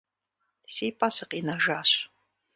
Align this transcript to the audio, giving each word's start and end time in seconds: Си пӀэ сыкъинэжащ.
Си 0.73 0.87
пӀэ 0.97 1.07
сыкъинэжащ. 1.15 1.89